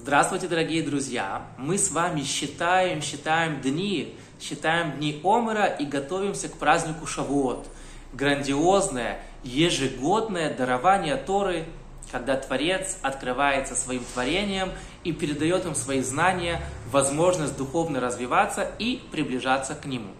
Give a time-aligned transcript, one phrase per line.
[0.00, 1.44] Здравствуйте, дорогие друзья!
[1.56, 7.66] Мы с вами считаем, считаем дни, считаем дни Омера и готовимся к празднику Шавуот.
[8.12, 11.64] Грандиозное, ежегодное дарование Торы,
[12.12, 14.70] когда Творец открывается своим творением
[15.02, 16.62] и передает им свои знания,
[16.92, 20.12] возможность духовно развиваться и приближаться к Нему.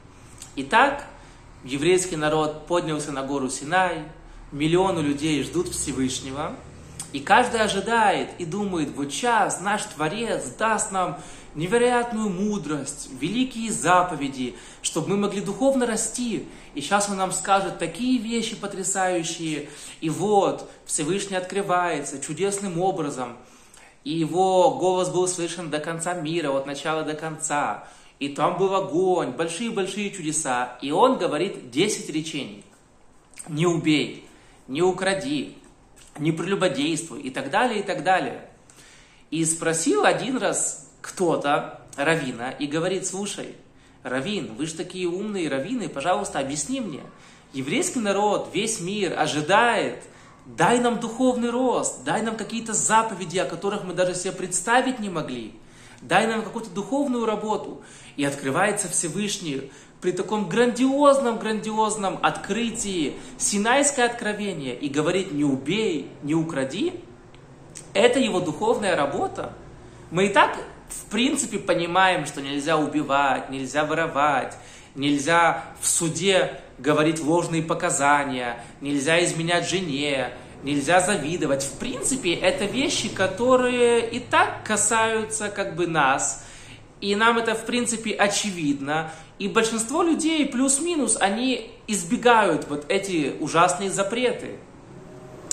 [0.56, 1.04] Итак,
[1.62, 4.02] еврейский народ поднялся на гору Синай,
[4.50, 6.56] миллионы людей ждут Всевышнего–
[7.12, 11.18] и каждый ожидает и думает, вот сейчас наш Творец даст нам
[11.54, 16.46] невероятную мудрость, великие заповеди, чтобы мы могли духовно расти.
[16.74, 19.70] И сейчас Он нам скажет такие вещи потрясающие.
[20.00, 23.38] И вот Всевышний открывается чудесным образом.
[24.04, 27.88] И его голос был слышен до конца мира, от начала до конца.
[28.18, 30.78] И там был огонь, большие-большие чудеса.
[30.82, 32.64] И он говорит 10 речений.
[33.48, 34.28] Не убей,
[34.66, 35.56] не укради,
[36.18, 38.48] не прелюбодействуй и так далее, и так далее.
[39.30, 43.54] И спросил один раз кто-то Равина и говорит, слушай,
[44.02, 47.02] Равин, вы же такие умные раввины, пожалуйста, объясни мне.
[47.52, 50.02] Еврейский народ, весь мир ожидает,
[50.46, 55.10] дай нам духовный рост, дай нам какие-то заповеди, о которых мы даже себе представить не
[55.10, 55.54] могли.
[56.00, 57.82] Дай нам какую-то духовную работу.
[58.16, 66.34] И открывается Всевышний при таком грандиозном, грандиозном открытии Синайское откровение и говорит «не убей, не
[66.34, 67.00] укради»,
[67.94, 69.52] это его духовная работа.
[70.10, 70.56] Мы и так,
[70.88, 74.56] в принципе, понимаем, что нельзя убивать, нельзя воровать,
[74.94, 80.30] нельзя в суде говорить ложные показания, нельзя изменять жене,
[80.62, 81.64] нельзя завидовать.
[81.64, 86.44] В принципе, это вещи, которые и так касаются как бы нас–
[87.00, 89.12] и нам это, в принципе, очевидно.
[89.38, 94.56] И большинство людей, плюс-минус, они избегают вот эти ужасные запреты.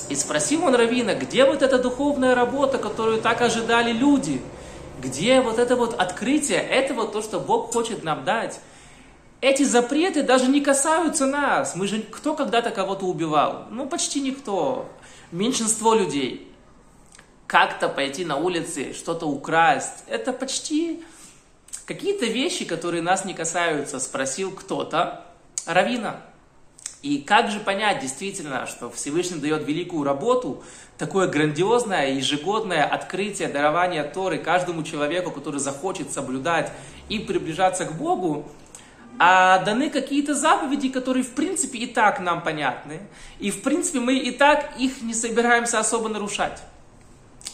[0.09, 4.41] И спросил он Равина, где вот эта духовная работа, которую так ожидали люди?
[5.01, 8.59] Где вот это вот открытие, это вот то, что Бог хочет нам дать?
[9.41, 11.75] Эти запреты даже не касаются нас.
[11.75, 13.67] Мы же, кто когда-то кого-то убивал?
[13.69, 14.87] Ну, почти никто.
[15.31, 16.51] Меньшинство людей.
[17.45, 21.03] Как-то пойти на улице, что-то украсть, это почти
[21.85, 25.25] Какие-то вещи, которые нас не касаются, спросил кто-то,
[25.65, 26.21] Равина.
[27.01, 30.63] И как же понять действительно, что Всевышний дает великую работу,
[30.97, 36.71] такое грандиозное ежегодное открытие, дарование Торы каждому человеку, который захочет соблюдать
[37.09, 38.49] и приближаться к Богу,
[39.19, 43.01] а даны какие-то заповеди, которые в принципе и так нам понятны,
[43.39, 46.63] и в принципе мы и так их не собираемся особо нарушать.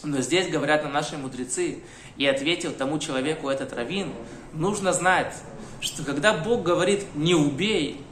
[0.04, 1.80] Но здесь говорят на наши мудрецы,
[2.18, 4.12] и ответил тому человеку этот раввин,
[4.54, 5.34] нужно знать,
[5.80, 8.04] что когда Бог говорит «не убей»,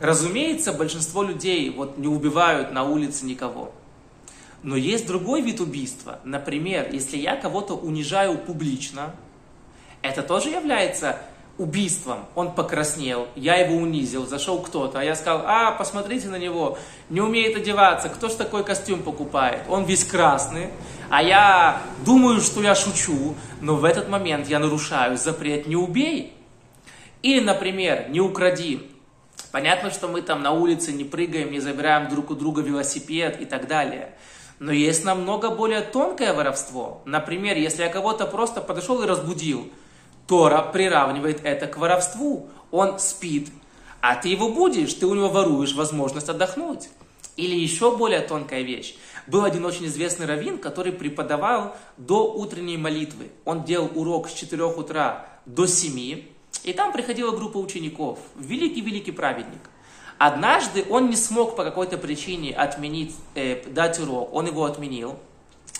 [0.00, 3.72] разумеется, большинство людей вот не убивают на улице никого.
[4.62, 6.20] Но есть другой вид убийства.
[6.24, 9.14] Например, если я кого-то унижаю публично,
[10.02, 11.20] это тоже является
[11.58, 12.24] убийством.
[12.34, 16.78] Он покраснел, я его унизил, зашел кто-то, а я сказал, а, посмотрите на него,
[17.10, 19.62] не умеет одеваться, кто ж такой костюм покупает?
[19.68, 20.68] Он весь красный,
[21.10, 26.34] а я думаю, что я шучу, но в этот момент я нарушаю запрет «не убей».
[27.22, 28.88] Или, например, «не укради».
[29.52, 33.44] Понятно, что мы там на улице не прыгаем, не забираем друг у друга велосипед и
[33.44, 34.14] так далее.
[34.58, 37.02] Но есть намного более тонкое воровство.
[37.04, 39.70] Например, если я кого-то просто подошел и разбудил–
[40.26, 42.48] Тора приравнивает это к воровству.
[42.70, 43.50] Он спит,
[44.00, 46.88] а ты его будешь, ты у него воруешь возможность отдохнуть.
[47.36, 48.94] Или еще более тонкая вещь.
[49.26, 53.30] Был один очень известный раввин, который преподавал до утренней молитвы.
[53.44, 56.22] Он делал урок с 4 утра до 7,
[56.64, 58.18] и там приходила группа учеников.
[58.36, 59.60] Великий-великий праведник.
[60.18, 65.18] Однажды он не смог по какой-то причине отменить, э, дать урок, он его отменил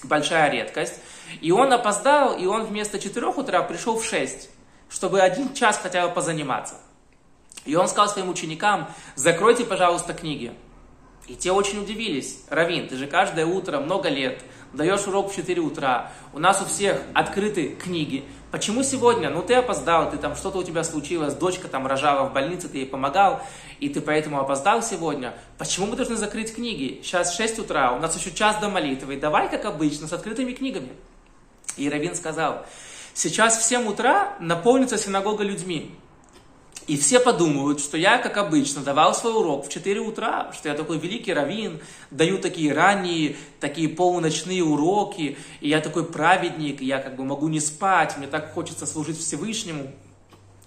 [0.02, 0.94] большая редкость.
[1.40, 4.50] И он опоздал, и он вместо 4 утра пришел в 6,
[4.88, 6.76] чтобы один час хотя бы позаниматься.
[7.64, 10.52] И он сказал своим ученикам, закройте, пожалуйста, книги.
[11.28, 12.42] И те очень удивились.
[12.50, 14.42] Равин, ты же каждое утро, много лет,
[14.72, 16.10] даешь урок в 4 утра.
[16.32, 18.24] У нас у всех открыты книги.
[18.52, 19.30] Почему сегодня?
[19.30, 22.78] Ну, ты опоздал, ты там что-то у тебя случилось, дочка там рожала в больнице, ты
[22.78, 23.42] ей помогал,
[23.80, 25.32] и ты поэтому опоздал сегодня.
[25.56, 27.00] Почему мы должны закрыть книги?
[27.02, 29.16] Сейчас 6 утра, у нас еще час до молитвы.
[29.16, 30.90] Давай, как обычно, с открытыми книгами.
[31.78, 32.66] И Равин сказал,
[33.14, 35.90] сейчас в 7 утра наполнится синагога людьми.
[36.88, 40.74] И все подумают, что я, как обычно, давал свой урок в 4 утра, что я
[40.74, 41.80] такой великий раввин,
[42.10, 47.48] даю такие ранние, такие полуночные уроки, и я такой праведник, и я как бы могу
[47.48, 49.92] не спать, мне так хочется служить Всевышнему.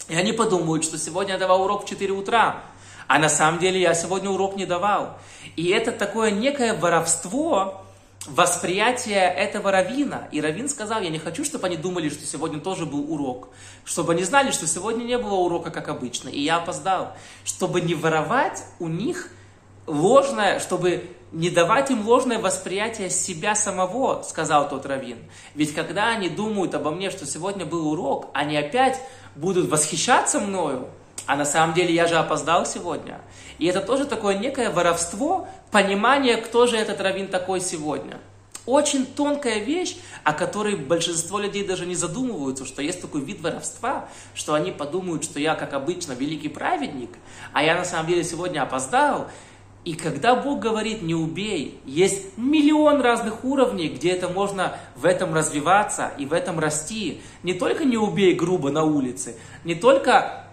[0.08, 2.64] И они подумают, что сегодня я давал урок в 4 утра,
[3.08, 5.18] а на самом деле я сегодня урок не давал.
[5.56, 7.85] И это такое некое воровство,
[8.28, 10.28] восприятие этого равина.
[10.32, 13.50] И равин сказал, я не хочу, чтобы они думали, что сегодня тоже был урок.
[13.84, 16.30] Чтобы они знали, что сегодня не было урока, как обычно.
[16.30, 17.14] И я опоздал.
[17.44, 19.30] Чтобы не воровать у них
[19.88, 25.18] ложное, чтобы не давать им ложное восприятие себя самого, сказал тот равин.
[25.54, 29.00] Ведь когда они думают обо мне, что сегодня был урок, они опять
[29.36, 30.88] будут восхищаться мною,
[31.26, 33.22] а на самом деле я же опоздал сегодня.
[33.58, 38.20] И это тоже такое некое воровство, понимание, кто же этот равин такой сегодня.
[38.66, 44.10] Очень тонкая вещь, о которой большинство людей даже не задумываются, что есть такой вид воровства,
[44.34, 47.12] что они подумают, что я, как обычно, великий праведник,
[47.54, 49.28] а я на самом деле сегодня опоздал.
[49.84, 55.36] И когда Бог говорит «не убей», есть миллион разных уровней, где это можно в этом
[55.36, 57.22] развиваться и в этом расти.
[57.44, 60.45] Не только «не убей» грубо на улице, не только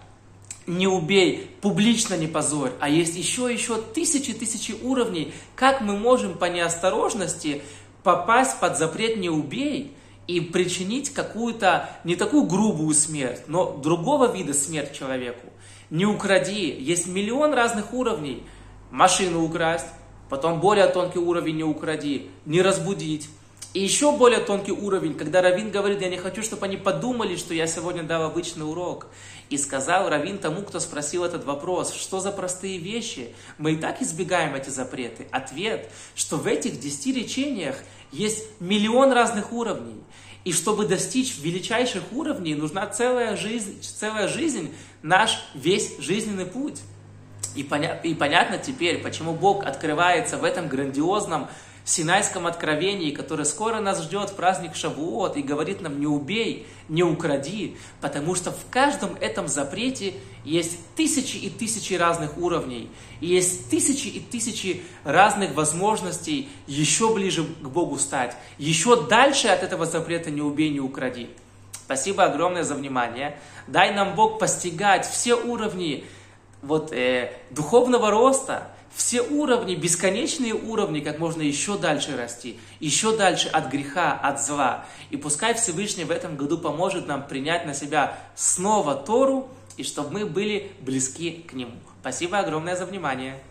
[0.67, 6.45] не убей, публично не позорь, а есть еще еще тысячи-тысячи уровней, как мы можем по
[6.45, 7.61] неосторожности
[8.03, 9.95] попасть под запрет не убей
[10.27, 15.47] и причинить какую-то, не такую грубую смерть, но другого вида смерть человеку.
[15.89, 18.43] Не укради, есть миллион разных уровней.
[18.89, 19.87] Машину украсть,
[20.29, 23.29] потом более тонкий уровень не укради, не разбудить,
[23.73, 27.55] и еще более тонкий уровень, когда Равин говорит, я не хочу, чтобы они подумали, что
[27.55, 29.07] я сегодня дал обычный урок.
[29.49, 33.33] И сказал Равин тому, кто спросил этот вопрос, что за простые вещи?
[33.57, 35.27] Мы и так избегаем эти запреты.
[35.31, 37.77] Ответ, что в этих десяти речениях
[38.11, 40.03] есть миллион разных уровней.
[40.43, 46.81] И чтобы достичь величайших уровней, нужна целая жизнь, целая жизнь наш весь жизненный путь.
[47.55, 51.47] И, поня- и понятно теперь, почему Бог открывается в этом грандиозном
[51.85, 57.03] Синайском откровении, которое скоро нас ждет в праздник Шавуот, и говорит нам «не убей, не
[57.03, 60.13] укради», потому что в каждом этом запрете
[60.45, 62.89] есть тысячи и тысячи разных уровней,
[63.19, 69.63] и есть тысячи и тысячи разных возможностей еще ближе к Богу стать, еще дальше от
[69.63, 71.29] этого запрета «не убей, не укради».
[71.73, 73.37] Спасибо огромное за внимание.
[73.67, 76.05] Дай нам Бог постигать все уровни
[76.61, 83.47] вот, э, духовного роста, все уровни, бесконечные уровни, как можно еще дальше расти, еще дальше
[83.49, 84.85] от греха, от зла.
[85.09, 90.11] И пускай Всевышний в этом году поможет нам принять на себя снова Тору, и чтобы
[90.11, 91.73] мы были близки к Нему.
[92.01, 93.41] Спасибо огромное за внимание.